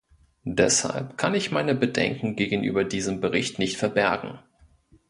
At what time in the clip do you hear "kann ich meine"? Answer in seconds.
1.19-1.75